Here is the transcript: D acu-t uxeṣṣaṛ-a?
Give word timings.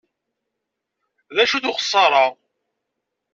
D 1.35 1.37
acu-t 1.43 1.65
uxeṣṣaṛ-a? 1.71 2.25